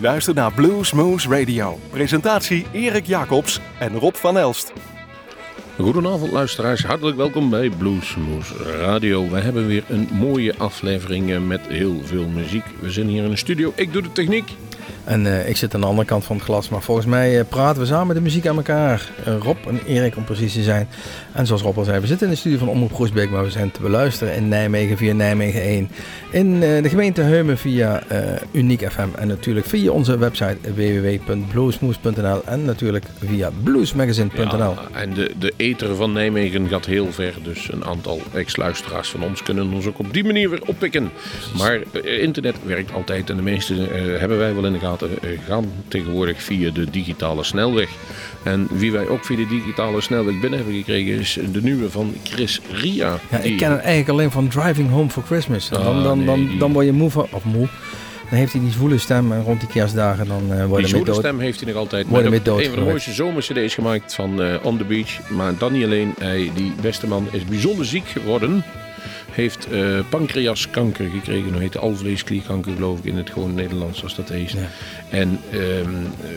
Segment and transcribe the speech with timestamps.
[0.00, 1.78] U luistert naar Blues Moose Radio.
[1.90, 4.72] Presentatie Erik Jacobs en Rob van Elst.
[5.78, 9.28] Goedenavond luisteraars, hartelijk welkom bij Bluesmoes Radio.
[9.28, 12.64] We hebben weer een mooie aflevering eh, met heel veel muziek.
[12.80, 14.50] We zijn hier in de studio, ik doe de techniek.
[15.10, 17.44] En uh, ik zit aan de andere kant van het glas, maar volgens mij uh,
[17.48, 19.10] praten we samen de muziek aan elkaar.
[19.28, 20.88] Uh, Rob en Erik om precies te zijn.
[21.32, 23.50] En zoals Rob al zei, we zitten in de studio van Omroep Groesbeek, maar we
[23.50, 25.90] zijn te beluisteren in Nijmegen via Nijmegen 1.
[26.30, 28.02] In de gemeente Heumen via
[28.52, 34.58] Uniek FM en natuurlijk via onze website www.bluesmoes.nl en natuurlijk via bluesmagazine.nl.
[34.58, 39.22] Ja, en de, de ether van Nijmegen gaat heel ver, dus een aantal ex-luisteraars van
[39.22, 41.10] ons kunnen ons ook op die manier weer oppikken.
[41.58, 43.74] Maar internet werkt altijd en de meeste
[44.18, 47.88] hebben wij wel in de gaten eh, gaan tegenwoordig via de digitale snelweg.
[48.42, 52.14] En wie wij ook via de digitale snelweg binnen hebben gekregen is de nieuwe van
[52.22, 53.18] Chris Ria.
[53.30, 55.68] Ja, ik ken hem eigenlijk alleen van Driving Home for Christmas.
[55.68, 57.68] dan, ah, dan, dan, dan, word je moe van, of moe.
[58.30, 61.14] Dan heeft hij die zwoele stem en rond die kerstdagen dan uh, wordt Die zwoele
[61.14, 62.06] stem heeft hij nog altijd.
[62.06, 62.60] Worden met dood.
[62.60, 65.30] Een van de mooiste zomercd's gemaakt van uh, On The Beach.
[65.30, 66.14] Maar dan niet alleen.
[66.18, 68.64] Hij, die beste man is bijzonder ziek geworden
[69.40, 71.52] heeft uh, pancreaskanker gekregen.
[71.52, 74.50] Hoe heet alvleesklierkanker geloof ik in het gewoon Nederlands zoals dat heet.
[74.50, 74.68] Ja.
[75.10, 75.60] En um,
[76.22, 76.30] uh,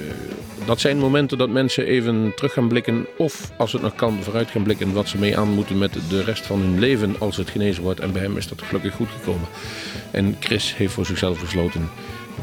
[0.65, 3.05] dat zijn momenten dat mensen even terug gaan blikken.
[3.17, 6.23] Of als het nog kan vooruit gaan blikken wat ze mee aan moeten met de
[6.23, 7.99] rest van hun leven als het genezen wordt.
[7.99, 9.47] En bij hem is dat gelukkig goed gekomen.
[10.11, 11.89] En Chris heeft voor zichzelf besloten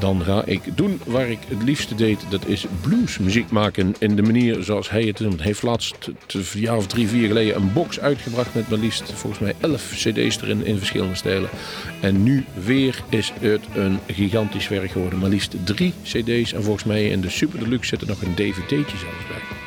[0.01, 2.25] dan ga ik doen waar ik het liefste deed.
[2.29, 5.43] Dat is bluesmuziek maken in de manier zoals hij het doet.
[5.43, 9.43] Heeft laatst, een jaar of drie, vier geleden, een box uitgebracht met maar liefst volgens
[9.43, 11.49] mij elf cd's erin in verschillende stijlen.
[12.01, 15.19] En nu weer is het een gigantisch werk geworden.
[15.19, 18.35] Maar liefst drie cd's en volgens mij in de Super Deluxe zit er nog een
[18.35, 19.59] dvd'tje zelfs bij.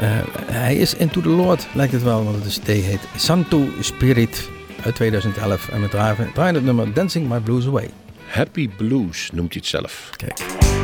[0.00, 4.48] Uh, hij is Into the Lord, lijkt het wel, want het de heet Santo Spirit
[4.84, 5.68] uit 2011.
[5.68, 8.03] En we draaien, draaien het nummer Dancing My Blues Away.
[8.34, 10.10] Happy Blues noemt hij het zelf.
[10.16, 10.83] Kijk.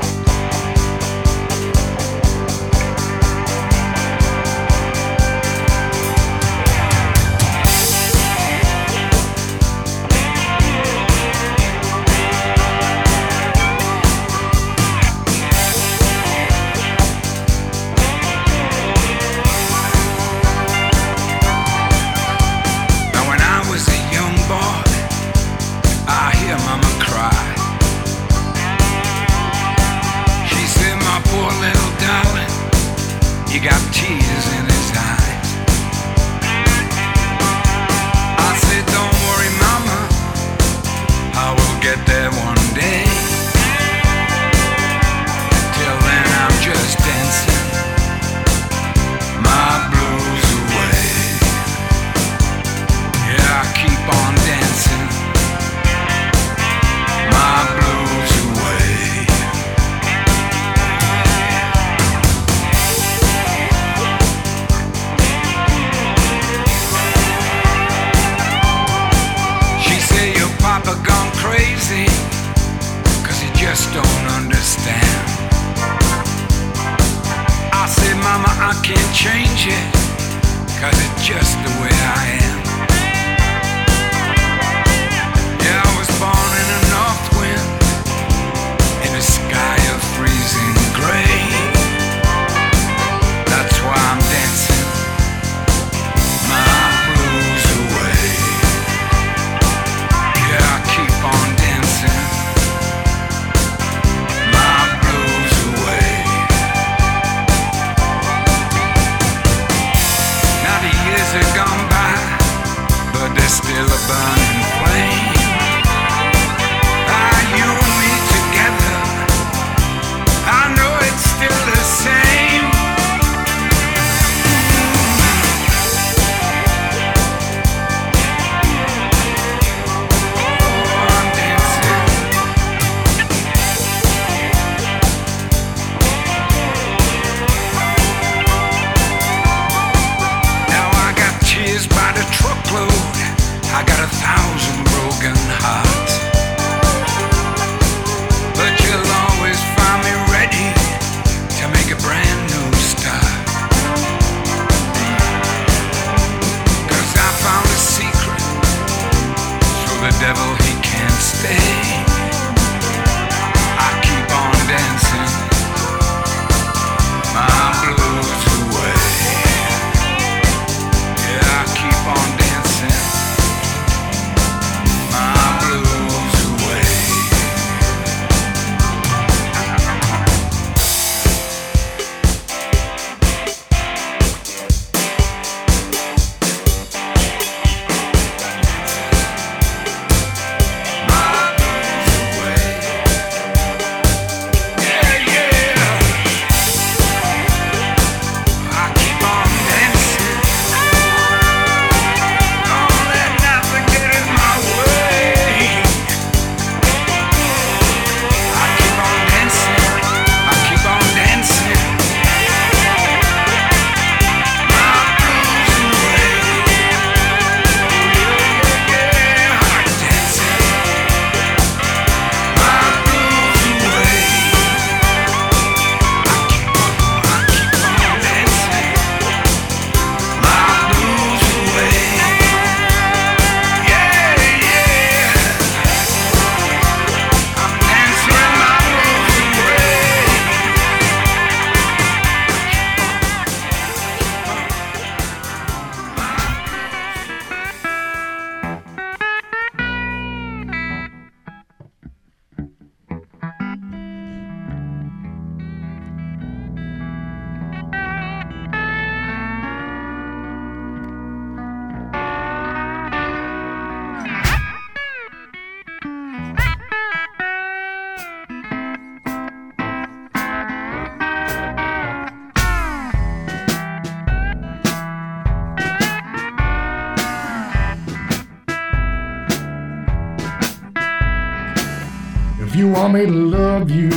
[283.13, 284.11] Me to love you,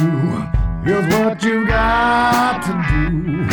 [0.83, 3.47] here's what you got to do.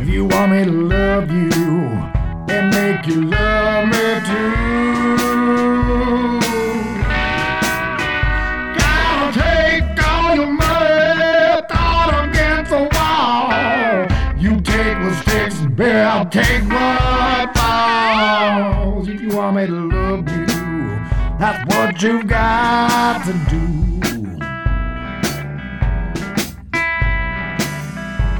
[0.00, 1.50] If you want me to love you
[2.48, 4.60] and make you love me too.
[15.76, 19.08] Bear, I'll take what falls.
[19.08, 20.39] If you want me to love you,
[21.40, 23.62] that's what you've got to do.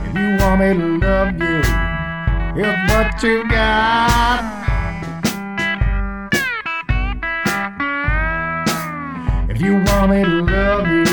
[0.05, 1.63] If you want me to love you,
[2.55, 4.43] here's what you got.
[9.49, 11.05] If you want me to love you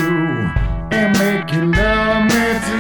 [0.92, 2.77] and make you love me too.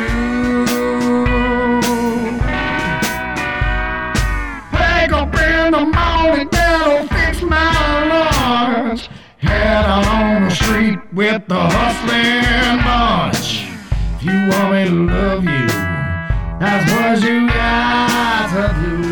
[11.18, 13.66] With the hustling bunch.
[14.18, 15.68] If you want me to love you,
[16.60, 19.06] that's what you got to do.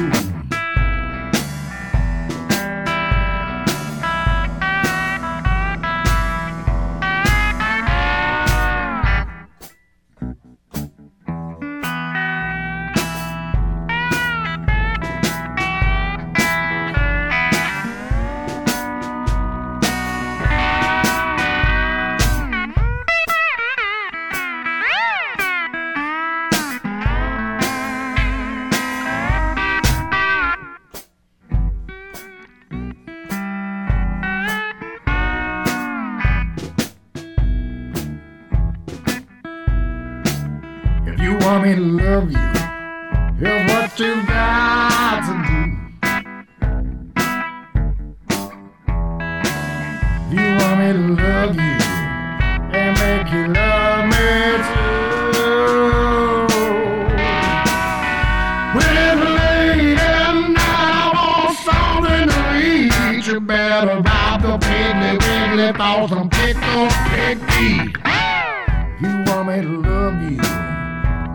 [63.81, 67.97] Better rob the piggly wiggly for some pickle pig feet.
[68.05, 70.37] If you want me to love you,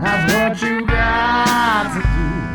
[0.01, 2.50] that's what you got to do.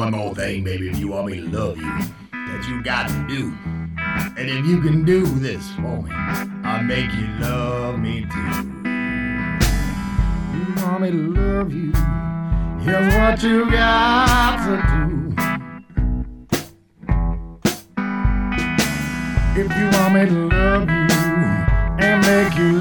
[0.00, 1.98] One more thing, baby, if you want me to love you,
[2.32, 3.52] that you got to do.
[4.38, 8.38] And if you can do this for me, I'll make you love me too.
[10.56, 11.92] You want me to love you,
[12.80, 15.34] here's what you got to do.
[19.60, 21.08] If you want me to love you
[22.00, 22.79] and make you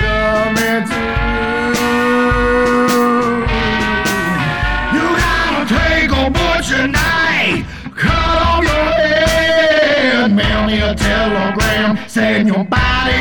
[10.89, 13.13] a telegram saying your body's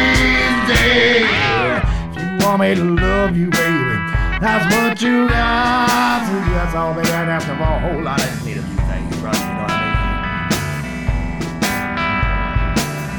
[0.68, 1.82] dead.
[2.16, 3.94] If you want me to love you, baby,
[4.40, 6.40] That's what you got do.
[6.54, 9.38] That's all they got after a whole lot of need a few things, brother.
[9.38, 9.98] You know what I mean?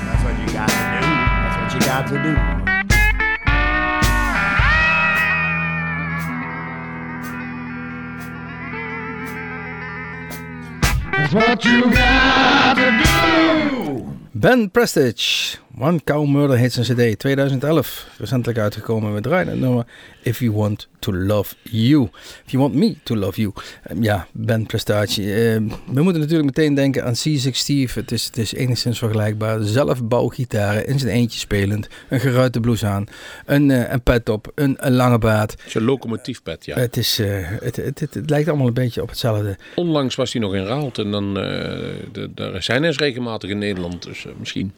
[0.08, 1.06] That's what you got to do.
[1.46, 2.34] That's what you got to do.
[11.12, 13.99] That's what you got to do.
[14.42, 19.14] Ben Prestige, One Cow Murder heet zijn cd, 2011, recentelijk uitgekomen.
[19.14, 19.86] We draaien het nummer
[20.22, 22.10] If You Want To Love You.
[22.46, 23.54] If You Want Me To Love You.
[23.84, 25.34] Ehm, ja, Ben Prestige.
[25.34, 28.00] Ehm, we moeten natuurlijk meteen denken aan C6 Steve.
[28.00, 29.62] Het is, het is enigszins vergelijkbaar.
[29.62, 31.88] Zelf bouwgitaren, in zijn eentje spelend.
[32.10, 33.06] Een geruite blouse aan.
[33.46, 35.52] Een, uh, een pet op, een, een lange baard.
[35.52, 36.76] Het is een locomotiefpet, ja.
[36.76, 39.58] Het, is, uh, het, het, het, het, lijkt allemaal een beetje op hetzelfde.
[39.76, 41.44] Onlangs was hij nog in Raalt en dan, uh,
[42.12, 44.04] de, daar zijn er regelmatig in Nederland.
[44.04, 44.74] Dus misschien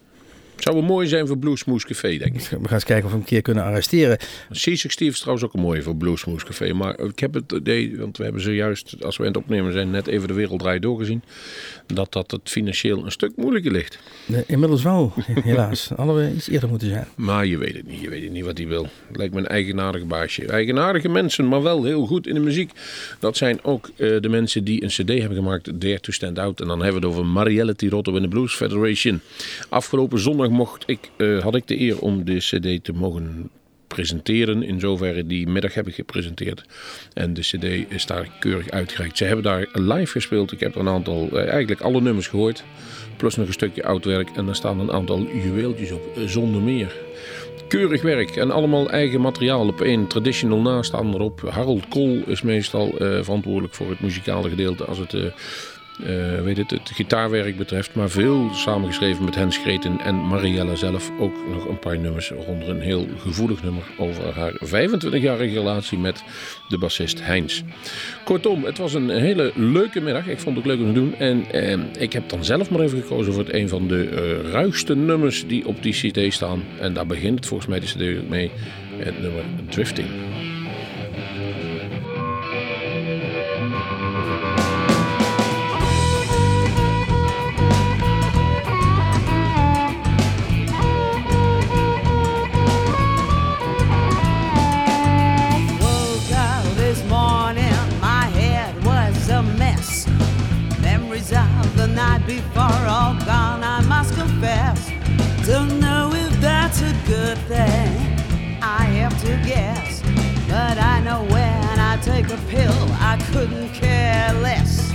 [0.56, 2.42] zou wel mooi zijn voor Bluesmoes Café, denk ik.
[2.42, 4.18] We gaan eens kijken of we hem een keer kunnen arresteren.
[4.52, 6.74] Seasick Steve is trouwens ook een mooie voor Bluesmoes Café.
[6.74, 9.92] Maar ik heb het idee, want we hebben zojuist, als we aan het opnemen zijn,
[9.92, 11.24] net even de werelddraai doorgezien.
[11.88, 14.00] Dat dat het financieel een stuk moeilijker ligt.
[14.48, 15.90] inmiddels wel, helaas.
[15.96, 17.08] Hadden we iets eerder moeten zijn.
[17.16, 18.02] Maar je weet het niet.
[18.02, 18.88] Je weet het niet wat hij wil.
[19.12, 20.46] Lijkt me een eigenaardig baasje.
[20.46, 22.72] Eigenaardige mensen, maar wel heel goed in de muziek.
[23.20, 26.62] Dat zijn ook uh, de mensen die een cd hebben gemaakt, Dare to Stand Out.
[26.62, 29.22] En dan hebben we het over Marielle Tirotto in de Blues Federation.
[29.70, 33.50] Afgelopen zondag mocht ik, uh, had ik de eer om de CD te mogen
[33.88, 34.64] presenteren.
[34.64, 36.64] In zoverre die middag heb ik gepresenteerd.
[37.14, 39.18] En de CD is daar keurig uitgereikt.
[39.18, 40.52] Ze hebben daar live gespeeld.
[40.52, 42.64] Ik heb een aantal, uh, eigenlijk alle nummers gehoord.
[43.18, 44.30] Plus nog een stukje oud werk.
[44.30, 46.96] En daar staan een aantal juweeltjes op, uh, zonder meer.
[47.68, 50.08] Keurig werk en allemaal eigen materiaal op één.
[50.08, 51.42] Traditional naast staan erop.
[51.50, 55.14] Harold Kool is meestal verantwoordelijk voor het muzikale gedeelte als het
[56.08, 57.96] uh, weet het, het gitaarwerk betreft.
[57.96, 61.12] Maar veel samengeschreven met Hens Greten en Mariella zelf.
[61.20, 66.24] Ook nog een paar nummers, waaronder een heel gevoelig nummer over haar 25-jarige relatie met
[66.68, 67.62] de bassist Heinz.
[68.24, 70.28] Kortom, het was een hele leuke middag.
[70.28, 71.16] Ik vond het leuk om te doen.
[71.16, 74.10] En eh, ik heb dan zelf maar even gekozen voor het een van de
[74.44, 76.64] uh, ruigste nummers die op die CD staan.
[76.80, 78.52] En daar begint het volgens mij de CD mee.
[78.98, 80.08] Het nummer Drifting.
[113.42, 114.92] Couldn't care less.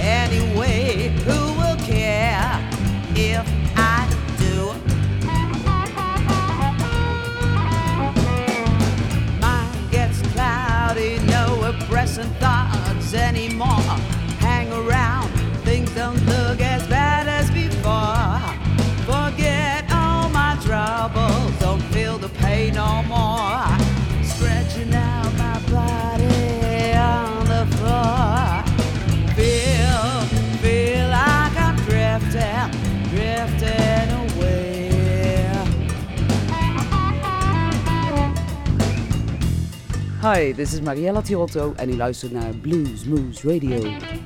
[0.00, 2.60] Anyway, who will care
[3.14, 4.74] if I do?
[9.40, 12.59] Mind gets cloudy, no oppressing thoughts
[40.30, 44.19] Hi, this is Mariella Tirotto en u luistert naar Blues Moose Radio.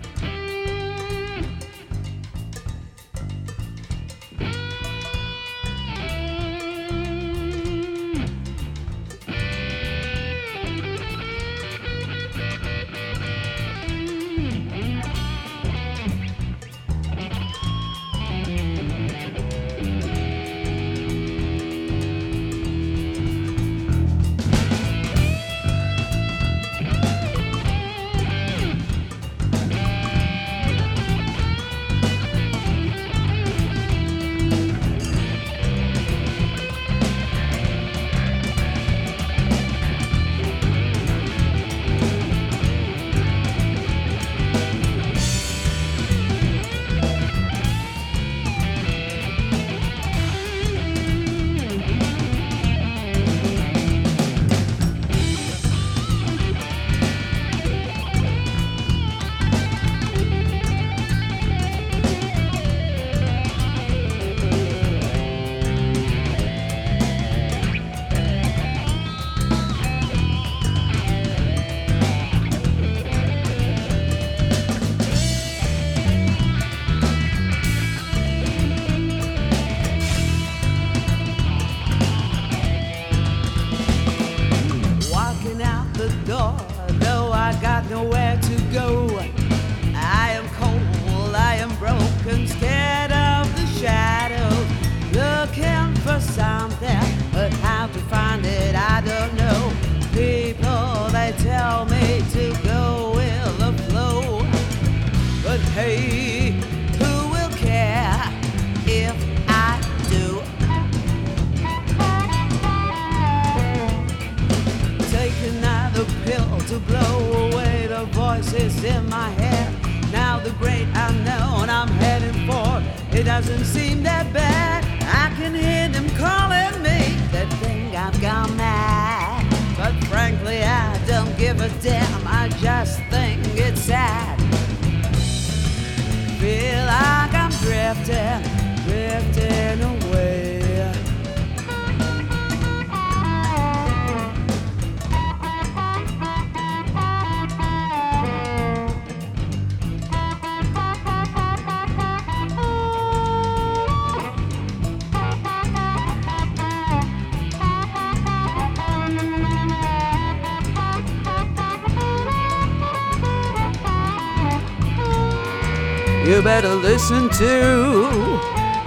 [166.64, 168.40] Better listen to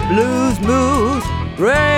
[0.08, 0.58] Blues
[1.60, 1.97] Radio.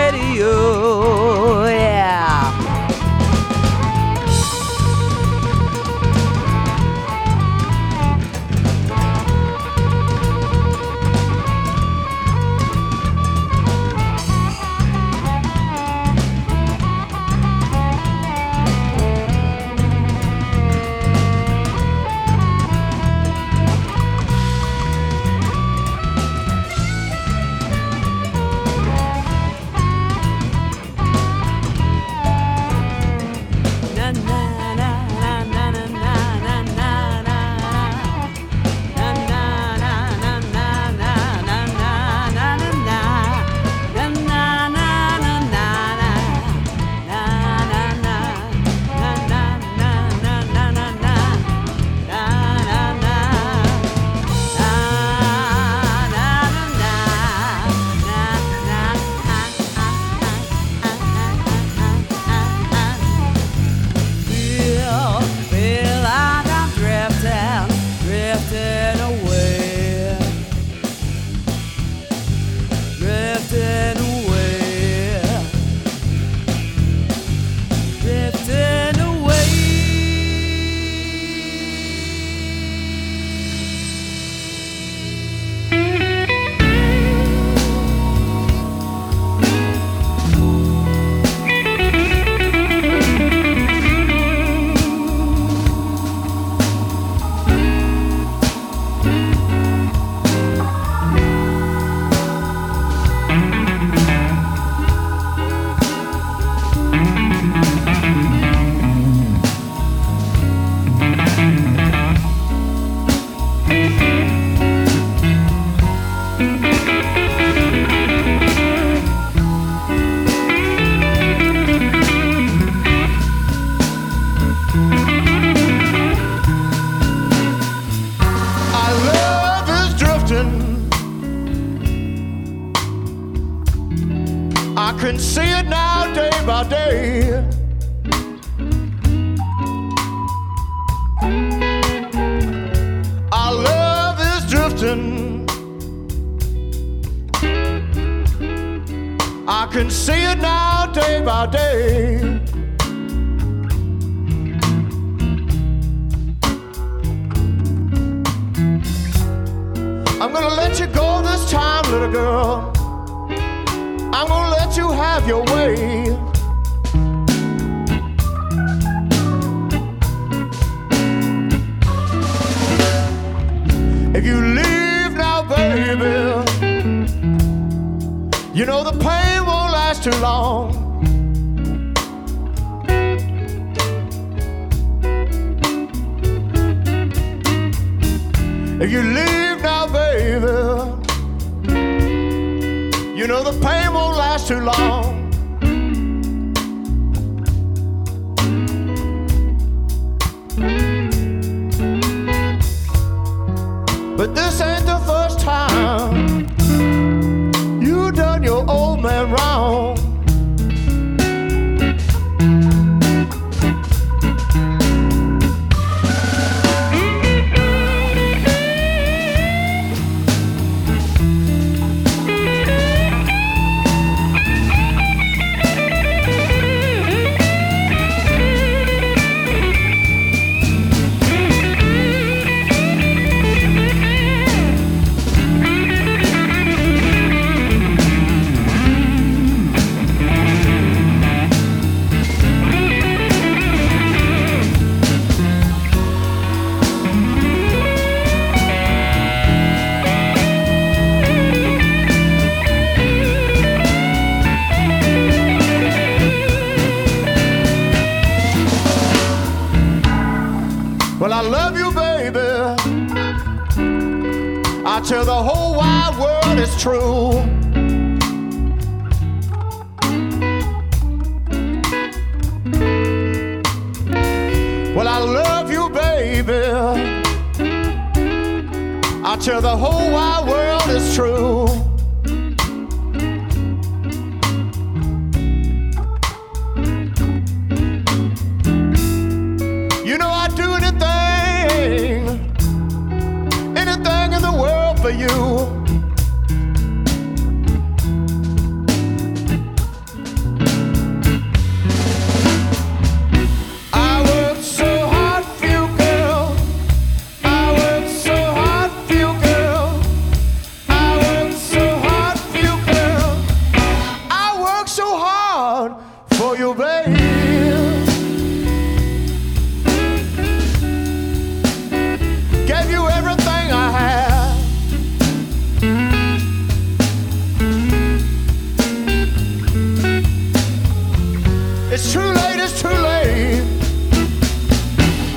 [331.93, 333.65] It's too late, it's too late.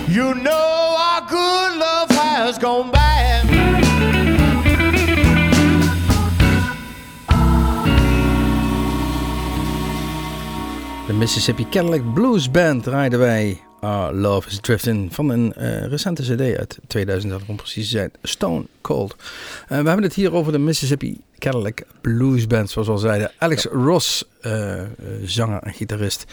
[0.08, 3.48] You know our good love has gone bad.
[11.08, 16.22] De Mississippi Cadillac Blues Band draaiden wij Our Love is Drifting van een eh, recente
[16.22, 19.15] cd uit 2011 om precies te zijn, Stone Cold.
[19.62, 23.32] Eh, we hebben het hier over de Mississippi Cadillac Blues Band, zoals we al zeiden.
[23.38, 24.82] Alex Ross, eh,
[25.24, 26.26] zanger en gitarist.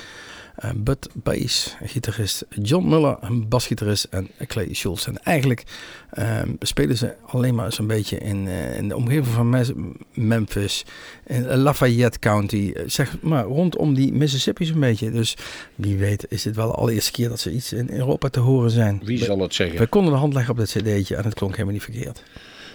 [0.61, 2.44] Eh, Bud Bass, gitarist.
[2.62, 4.05] John Muller, een basgitarist.
[4.05, 5.07] En Clay Schultz.
[5.07, 5.62] En eigenlijk
[6.11, 9.66] eh, spelen ze alleen maar zo'n beetje in, eh, in de omgeving van
[10.14, 10.85] Memphis.
[11.27, 12.73] In Lafayette County.
[12.75, 15.11] eh, Zeg maar rondom die Mississippi zo'n beetje.
[15.11, 15.37] Dus
[15.75, 18.70] wie weet is dit wel de allereerste keer dat ze iets in Europa te horen
[18.70, 19.01] zijn.
[19.05, 19.79] Wie zal het zeggen?
[19.79, 22.23] We konden de hand leggen op dit cd'tje en het klonk helemaal niet verkeerd.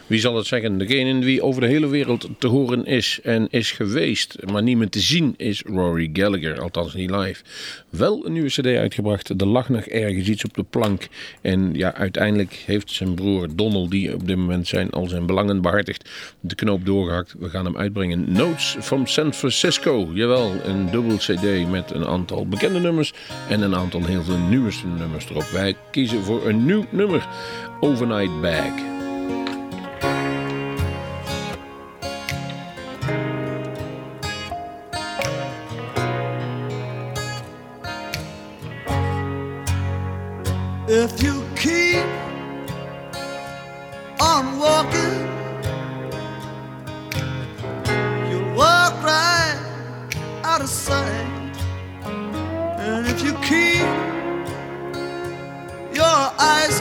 [0.08, 0.78] Wie zal het zeggen?
[0.78, 4.90] Degene wie over de hele wereld te horen is en is geweest, maar niet meer
[4.90, 6.62] te zien, is Rory Gallagher.
[6.62, 7.44] Althans niet live.
[7.90, 9.30] Wel een nieuwe cd uitgebracht.
[9.30, 11.08] Er lag nog ergens iets op de plank.
[11.42, 15.62] En ja, uiteindelijk heeft zijn broer Donald, die op dit moment zijn, al zijn belangen
[15.62, 17.36] behartigt, de knoop doorgehakt.
[17.40, 18.32] We gaan hem uitbrengen.
[18.32, 20.10] Notes from San Francisco.
[20.14, 23.14] Jawel, een dubbel cd met een aantal bekende nummers
[23.50, 25.44] en een aantal heel veel nieuwste nummers erop.
[25.44, 27.28] Wij kiezen voor een nieuw nummer.
[27.80, 28.94] Overnight Bag.
[50.66, 51.56] Of sight.
[52.80, 53.86] And if you keep
[55.94, 56.75] your eyes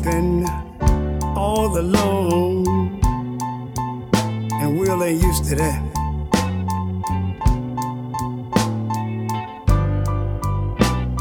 [0.00, 0.48] sleeping
[1.36, 2.66] all alone.
[4.60, 5.82] And Will ain't used to that.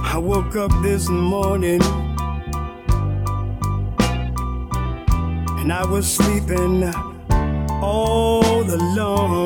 [0.04, 1.82] I woke up this morning
[5.60, 6.84] and I was sleeping
[7.82, 9.39] all alone.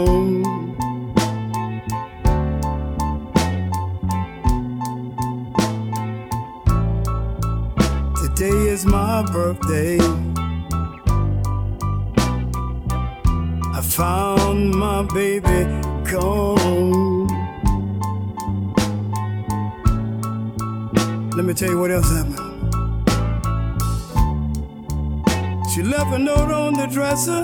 [9.33, 9.97] Birthday.
[13.73, 15.65] I found my baby
[16.11, 17.27] gone.
[21.35, 22.37] Let me tell you what else happened.
[25.73, 27.43] She left a note on the dresser.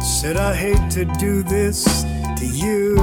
[0.00, 1.84] Said, I hate to do this
[2.38, 2.96] to you.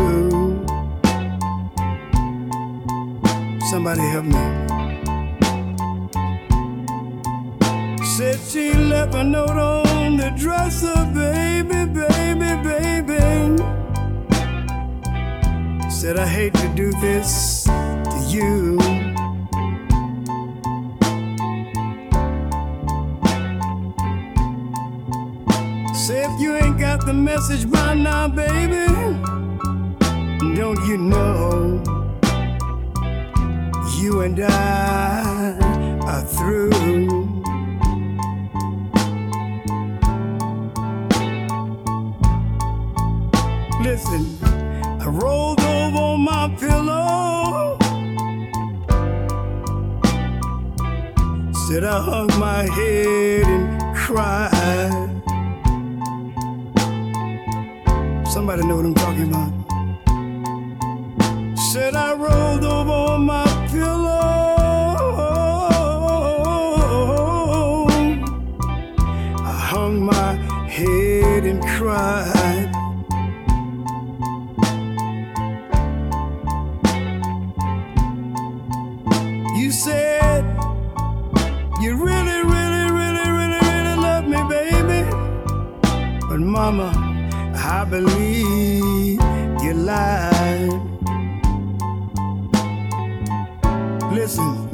[3.69, 4.64] Somebody help me.
[9.05, 13.61] Left a note on the dresser, baby, baby, baby.
[15.89, 18.79] Said, I hate to do this to you.
[25.93, 28.85] Say if you ain't got the message by now, baby,
[30.55, 31.83] don't you know
[33.99, 35.57] you and I
[36.07, 36.84] are through?
[51.75, 55.09] Said I hung my head and cried.
[58.25, 59.51] Somebody know what I'm talking about.
[61.57, 64.15] Said I rolled over on my pillow.
[69.43, 70.35] I hung my
[70.69, 72.71] head and cried.
[79.57, 80.14] You said
[86.71, 89.21] mama, I believe
[89.63, 90.81] you lied.
[94.11, 94.67] Listen.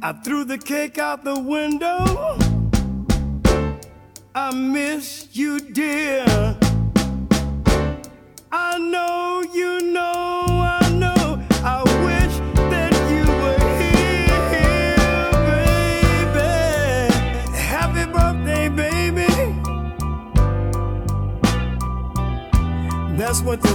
[0.00, 2.04] I threw the cake out the window.
[4.32, 6.61] I miss you, dear.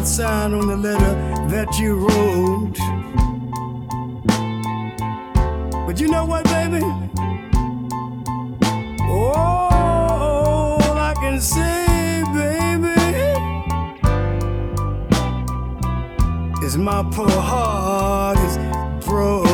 [0.08, 1.13] Sign on the letter
[1.50, 2.78] that you wrote.
[5.86, 6.82] But you know what, baby?
[9.10, 13.02] All I can say, baby,
[16.65, 18.58] is my poor heart is
[19.06, 19.47] broke.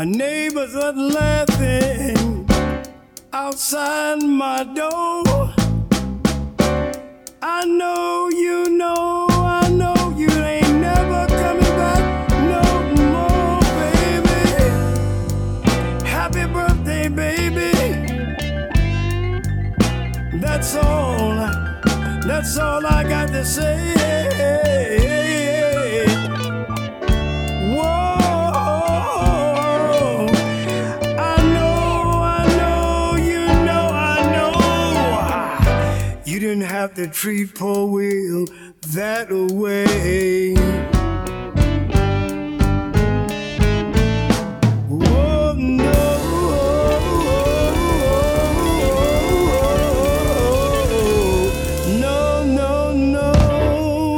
[0.00, 2.48] My neighbors are laughing
[3.34, 5.52] outside my door.
[7.42, 12.62] I know you know, I know you ain't never coming back no
[12.96, 14.40] more, baby.
[16.08, 17.72] Happy birthday, baby.
[20.40, 21.34] That's all,
[22.26, 23.99] that's all I got to say.
[37.00, 38.46] Will
[38.92, 39.30] that.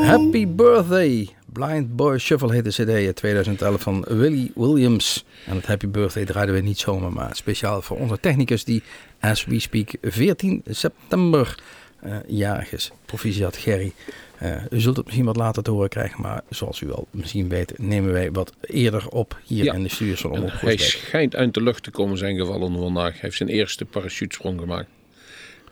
[0.05, 1.29] Happy Birthday.
[1.53, 5.25] Blind Boy Shuffle heet cd uit 2011 van Willie Williams.
[5.47, 8.83] En het Happy Birthday draaiden we niet zomaar, maar speciaal voor onze technicus die,
[9.21, 11.57] as we speak, 14 september
[12.27, 12.91] jarig is.
[13.05, 13.93] Proficiat Gerry.
[14.43, 17.49] Uh, u zult het misschien wat later te horen krijgen, maar zoals u al misschien
[17.49, 19.73] weet, nemen wij wat eerder op hier Ja.
[19.73, 23.11] in de Omroep Hij schijnt uit de lucht te komen zijn gevallen vandaag.
[23.13, 24.89] Hij heeft zijn eerste parachutesprong gemaakt.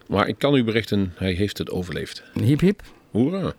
[0.06, 2.22] Maar ik kan u berichten, hij heeft het overleefd.
[2.42, 2.82] Hiep hiep.
[3.10, 3.52] Hoera.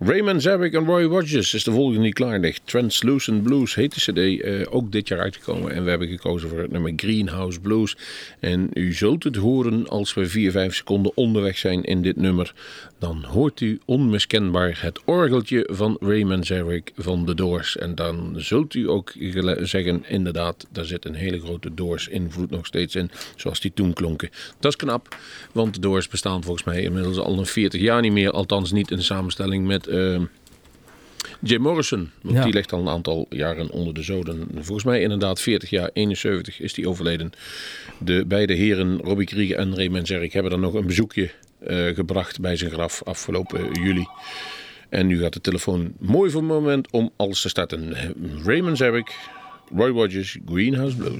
[0.00, 2.60] Raymond Zarek en Roy Rogers is de volgende die klaar ligt.
[2.64, 5.72] Translucent Blues heet de cd, eh, ook dit jaar uitgekomen.
[5.72, 7.96] En we hebben gekozen voor het nummer Greenhouse Blues.
[8.40, 12.54] En u zult het horen als we 4, 5 seconden onderweg zijn in dit nummer.
[12.98, 17.76] Dan hoort u onmiskenbaar het orgeltje van Raymond Zarek van de Doors.
[17.76, 19.12] En dan zult u ook
[19.60, 23.10] zeggen, inderdaad, daar zit een hele grote Doors invloed nog steeds in.
[23.36, 24.30] Zoals die toen klonken.
[24.60, 25.16] Dat is knap,
[25.52, 28.30] want de Doors bestaan volgens mij inmiddels al een 40 jaar niet meer.
[28.30, 29.86] Althans niet in samenstelling met...
[29.88, 30.20] eh,
[31.40, 32.44] Jim Morrison, want Ja.
[32.44, 34.48] die ligt al een aantal jaren onder de zoden.
[34.54, 37.30] Volgens mij inderdaad 40 jaar, 71 is die overleden.
[37.98, 42.40] De beide heren, Robbie Krieger en Raymond Zerk, hebben er nog een bezoekje eh, gebracht
[42.40, 44.06] bij zijn graf afgelopen juli.
[44.88, 47.94] En nu gaat de telefoon mooi voor het moment om alles te starten.
[48.44, 49.14] Raymond Zerk,
[49.76, 51.16] Roy Rogers, Greenhouse Blues.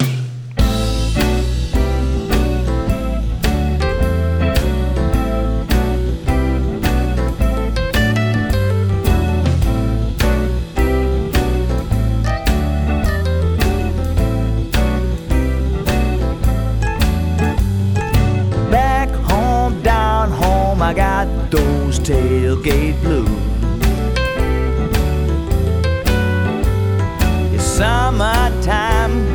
[22.09, 23.29] Tailgate blues.
[27.53, 29.27] It's summertime,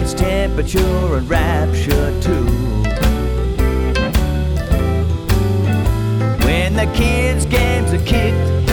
[0.00, 2.46] it's temperature and rapture too.
[6.46, 8.63] When the kids' games are kicked,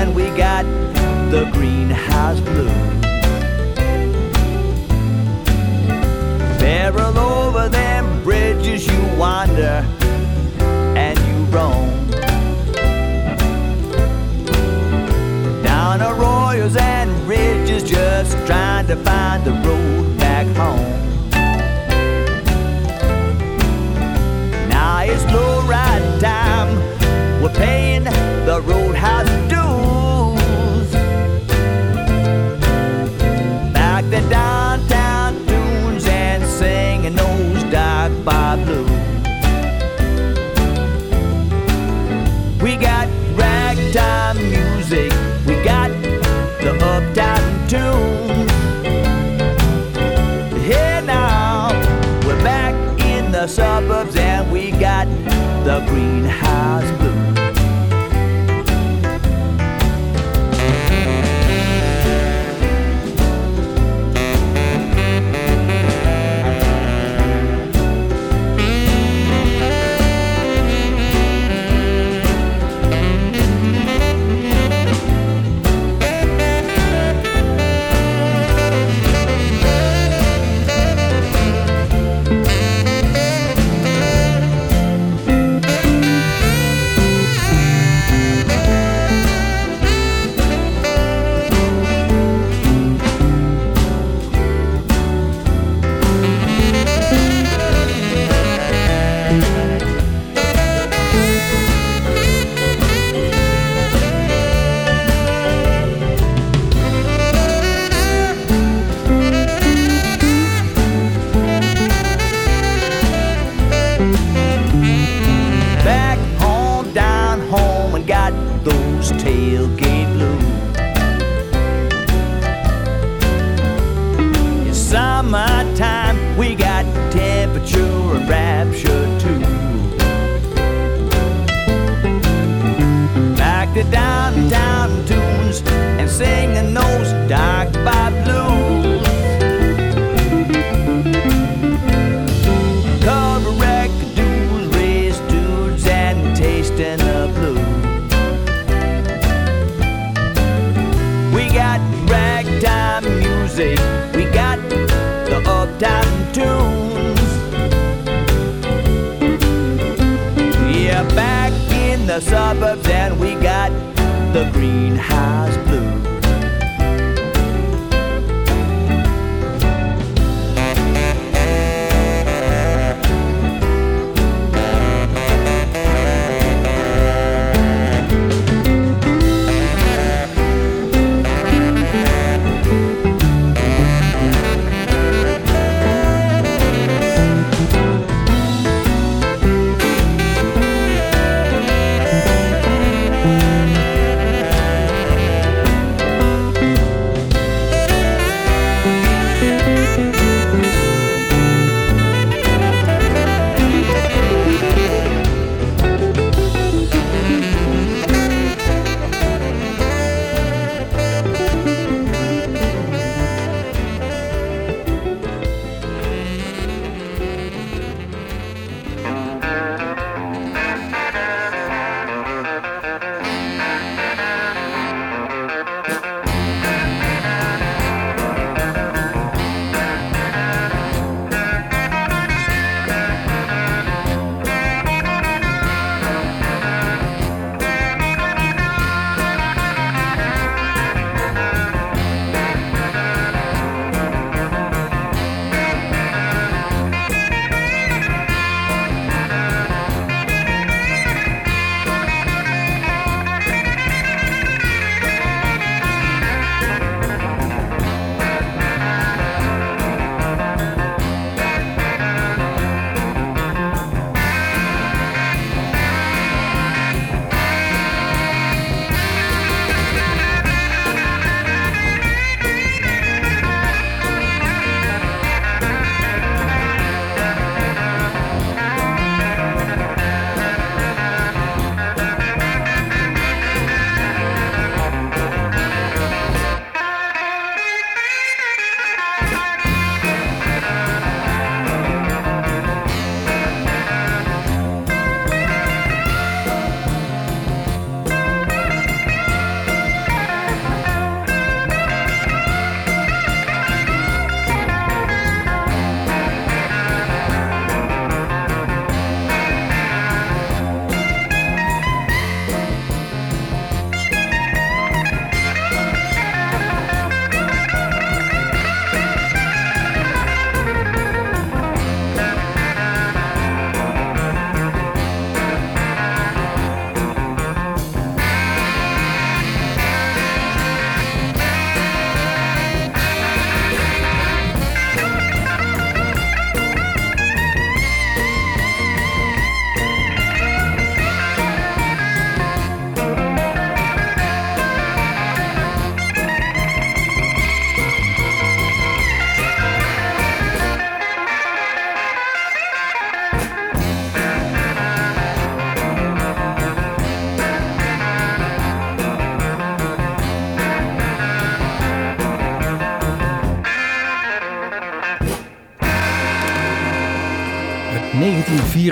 [0.00, 0.64] and we got
[1.30, 2.70] the greenhouse blues.
[6.58, 9.84] Barrel over them bridges you wander
[10.96, 11.90] and you roam.
[15.62, 21.09] Down arroyos and ridges just trying to find the road back home.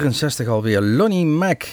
[0.08, 0.80] 1964 alweer.
[0.80, 1.64] Lonnie Mac.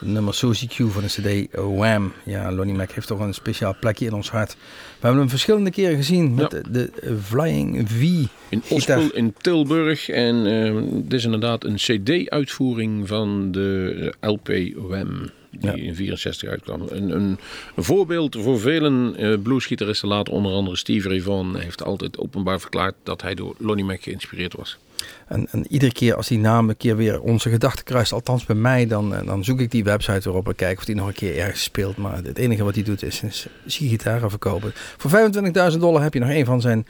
[0.00, 2.12] Nummer Suzy Q van de CD Wham.
[2.24, 4.52] Ja, Lonnie Mac heeft toch een speciaal plekje in ons hart.
[4.52, 4.56] We
[5.00, 8.02] hebben hem verschillende keren gezien met de, de Flying V.
[8.48, 10.08] In Ospel in Tilburg.
[10.08, 15.30] En uh, dit is inderdaad een CD-uitvoering van de LP Wham.
[15.50, 16.82] Die in 64 uitkwam.
[16.88, 17.38] Een, een,
[17.76, 22.60] een voorbeeld voor velen uh, bluesgitaristen later, onder andere Steve Ray Vaughan, heeft altijd openbaar
[22.60, 24.78] verklaard dat hij door Lonnie Mac geïnspireerd was.
[25.26, 28.56] En, en, iedere keer als die naam een keer weer onze gedachten kruist, althans bij
[28.56, 31.38] mij, dan, dan zoek ik die website erop en kijk of die nog een keer
[31.38, 31.96] ergens speelt.
[31.96, 33.48] Maar het enige wat hij doet is, is,
[34.30, 34.72] verkopen.
[34.74, 35.10] Voor
[35.72, 36.86] 25.000 dollar heb je nog een van zijn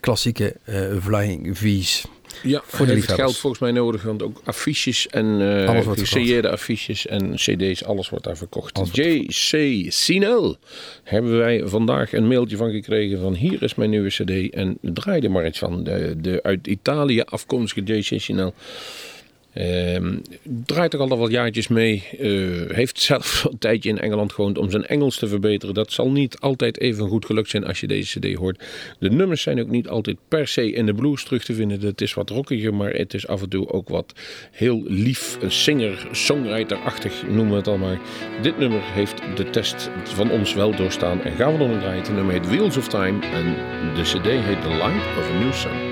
[0.00, 2.06] klassieke uh, Flying V's.
[2.42, 7.34] Ja, voor de heeft geld volgens mij nodig, want ook affiches en uh, affiches en
[7.34, 8.80] cd's, alles wordt daar verkocht.
[8.92, 9.84] J.C.
[9.92, 10.56] Sinel
[11.04, 15.20] hebben wij vandaag een mailtje van gekregen van hier is mijn nieuwe cd en draai
[15.20, 15.84] er maar iets van.
[15.84, 18.20] De, de uit Italië afkomstige J.C.
[18.20, 18.54] Sinel.
[19.58, 22.04] Uh, draait toch al wat jaartjes mee.
[22.20, 25.74] Uh, heeft zelf een tijdje in Engeland gewoond om zijn Engels te verbeteren.
[25.74, 28.64] Dat zal niet altijd even goed gelukt zijn als je deze CD hoort.
[28.98, 31.80] De nummers zijn ook niet altijd per se in de blues terug te vinden.
[31.80, 34.12] Het is wat rockiger, maar het is af en toe ook wat
[34.50, 38.00] heel lief, singer, songwriter-achtig, noemen we het al maar.
[38.42, 42.02] Dit nummer heeft de test van ons wel doorstaan en gaan we dan draaien.
[42.02, 43.54] Het nummer heet Wheels of Time en
[43.94, 45.87] de CD heet The Light of a New Sun.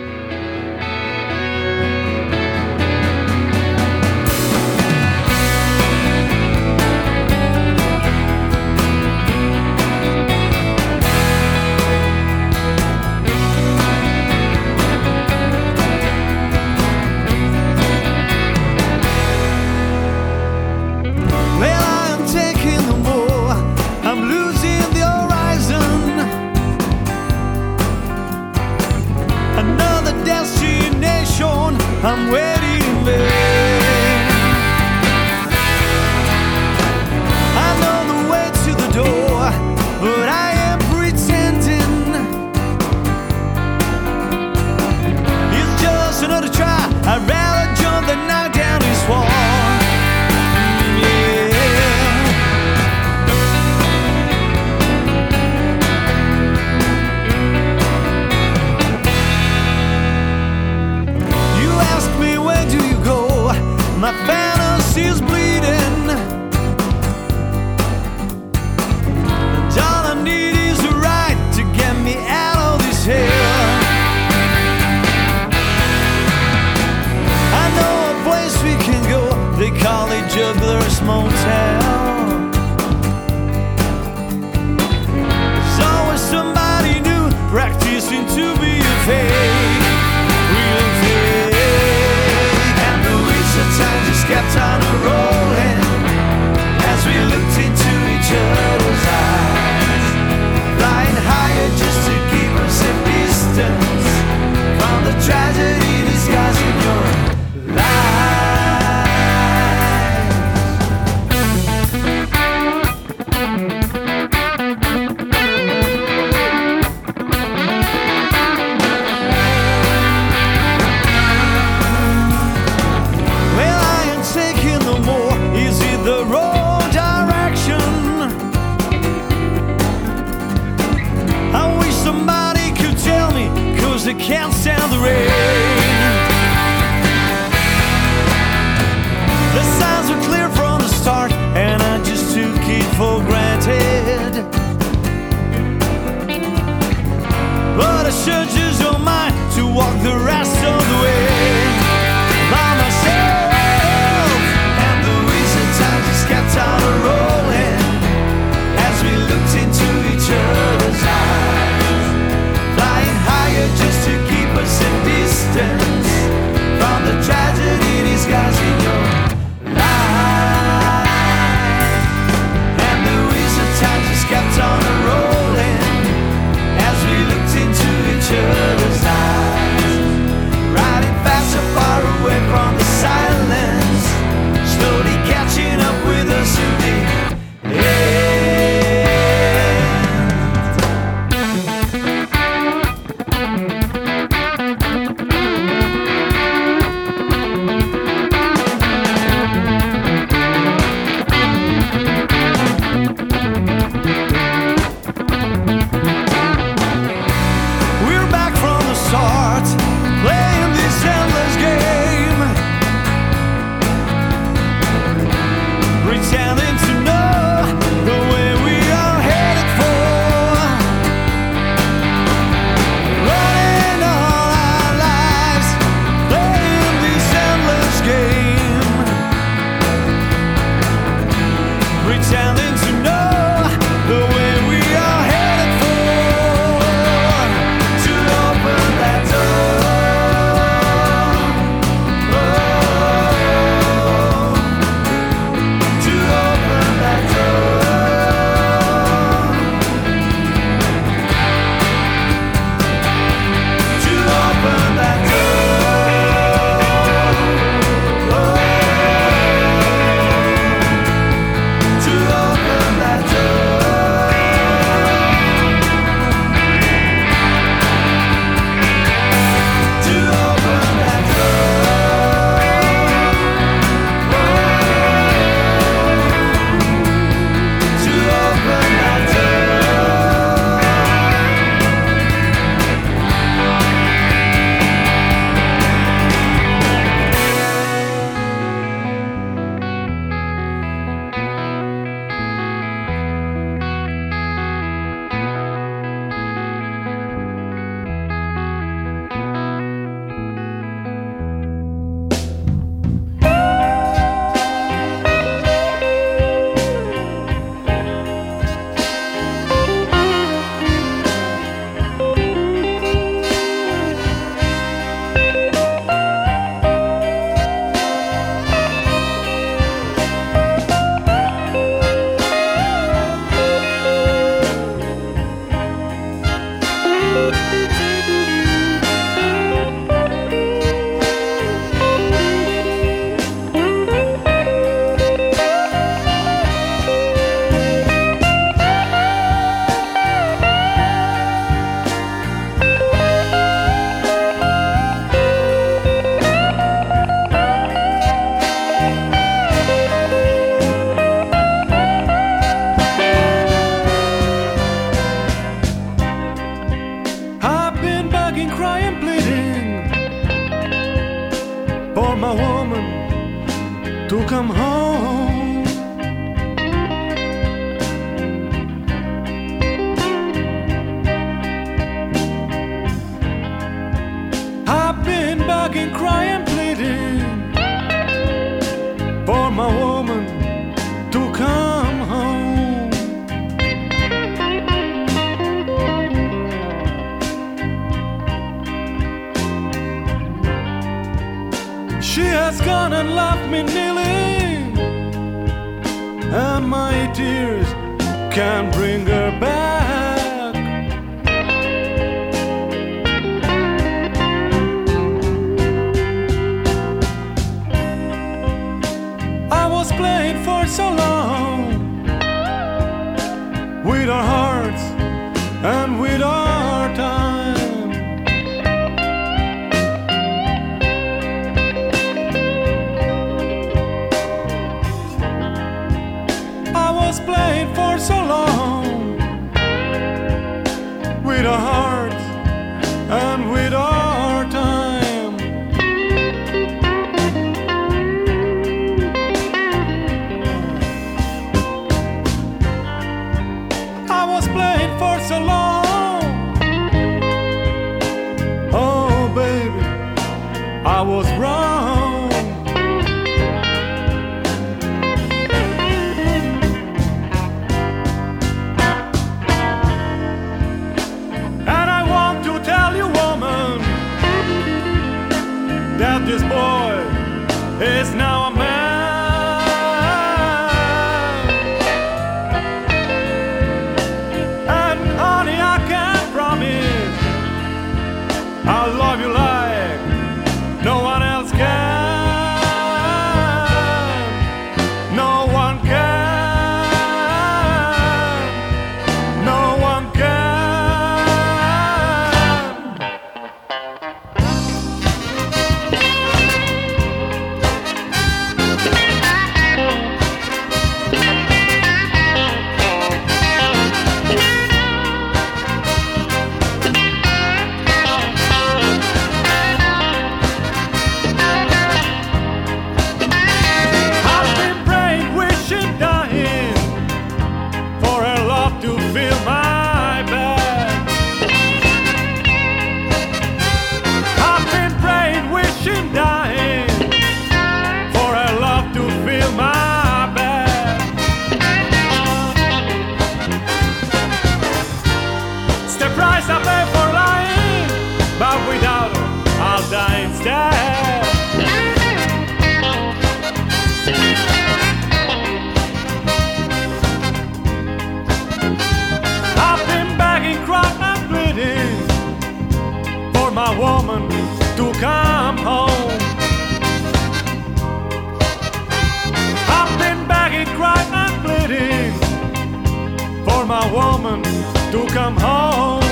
[565.17, 566.23] to come home.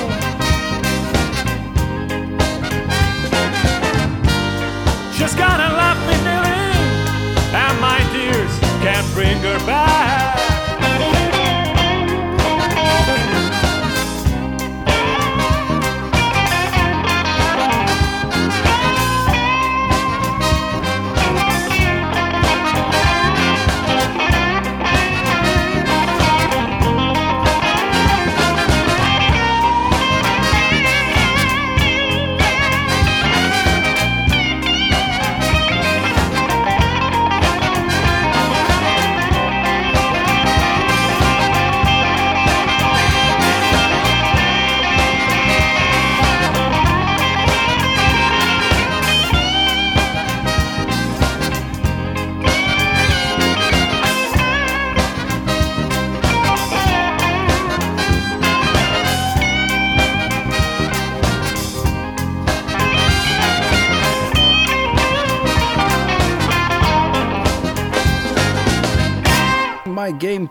[5.17, 6.65] She's gonna love me, Billy,
[7.63, 8.53] and my tears
[8.85, 9.94] can't bring her back.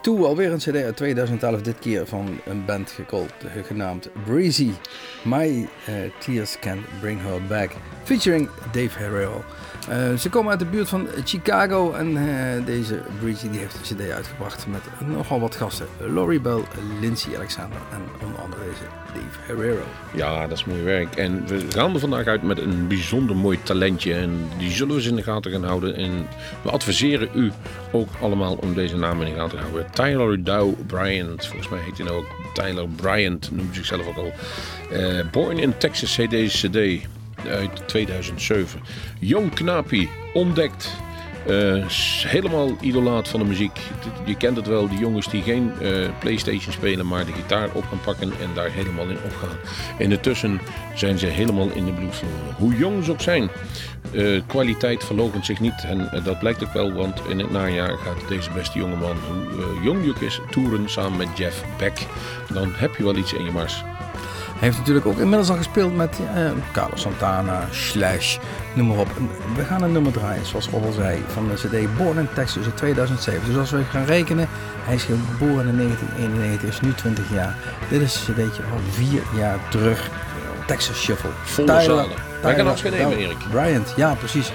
[0.04, 3.34] toe alweer een CD uit 2011, dit keer van een band gekold,
[3.66, 4.72] genaamd Breezy.
[5.24, 7.72] My eh, Tears Can Bring Her Back
[8.04, 9.42] featuring Dave Harrell.
[9.90, 13.96] Eh, ze komen uit de buurt van Chicago en eh, deze Bridgie die heeft een
[13.96, 15.88] cd uitgebracht met nogal wat gasten.
[16.00, 16.62] Laurie Bell,
[17.02, 18.84] Lindsay Alexander en onder andere deze
[19.14, 19.84] Dave Herrero.
[20.14, 21.16] Ja, dat is mooi werk.
[21.16, 25.02] En we gaan er vandaag uit met een bijzonder mooi talentje en die zullen we
[25.02, 25.96] eens in de gaten gaan houden.
[25.96, 26.28] En
[26.62, 27.52] we adviseren u
[27.92, 29.92] ook allemaal om deze naam in de gaten te houden.
[29.92, 34.34] Tyler Dow Bryant, volgens mij heet hij nou ook Tyler Bryant, noemt zichzelf ook al.
[34.92, 37.08] Eh, born in Texas heet deze cd
[37.48, 38.80] uit 2007.
[39.20, 40.96] Jong Knapie, ontdekt.
[41.48, 41.88] Uh,
[42.28, 43.80] helemaal idolaat van de muziek.
[44.26, 47.84] Je kent het wel, die jongens die geen uh, Playstation spelen, maar de gitaar op
[47.84, 49.58] gaan pakken en daar helemaal in opgaan.
[49.98, 50.62] Intussen
[50.96, 52.22] zijn ze helemaal in de blues
[52.58, 53.50] Hoe jong ze ook zijn,
[54.12, 55.84] uh, kwaliteit verloochent zich niet.
[55.88, 60.06] En dat blijkt ook wel, want in het najaar gaat deze beste jongeman, hoe jong
[60.06, 62.08] je is, toeren samen met Jeff Beck.
[62.54, 63.84] Dan heb je wel iets in je mars
[64.64, 68.38] heeft natuurlijk ook inmiddels al gespeeld met uh, Carlos Santana, Slash,
[68.74, 69.08] noem maar op.
[69.56, 72.66] We gaan een nummer draaien, zoals Rob al zei, van de CD Born in Texas
[72.66, 73.48] uit 2007.
[73.48, 74.48] Dus als we gaan rekenen,
[74.84, 77.56] hij is geboren in 1991, is nu 20 jaar.
[77.90, 80.10] Dit is een cd'tje van vier jaar terug.
[80.68, 81.30] Texas Shuffle.
[81.44, 82.18] Volle Tyler, zalen.
[82.42, 83.38] Wij gaan afscheid nemen, Erik.
[83.52, 84.52] Bryant, ja precies.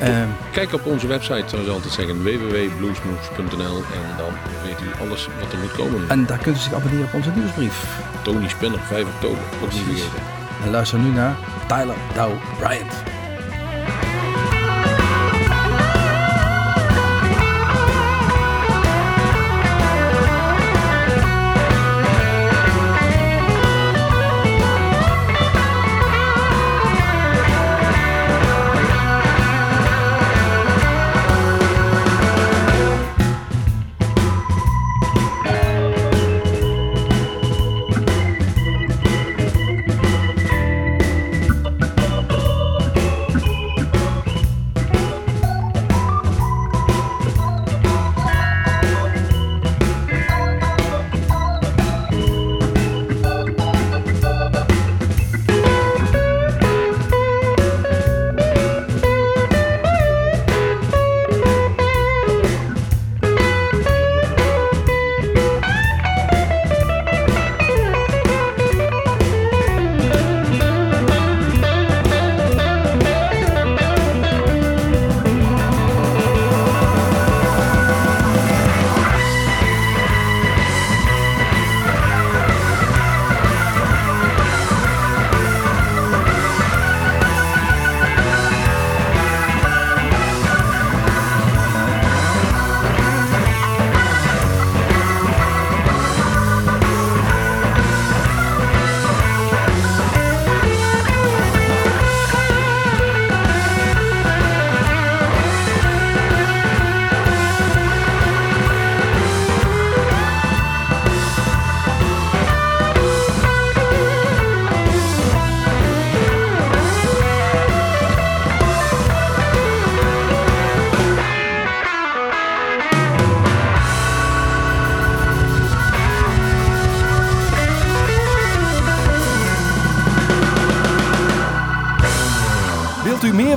[0.00, 4.32] Ehm, Kijk op onze website, zoals altijd zeggen, www.bluesmoves.nl en dan
[4.64, 6.08] weet u alles wat er moet komen.
[6.08, 8.00] En daar kunt u zich abonneren op onze nieuwsbrief.
[8.22, 10.22] Tony Spinner, 5 oktober, ook niet vergeten.
[10.64, 11.36] En luister nu naar
[11.68, 13.19] Tyler Dow Bryant.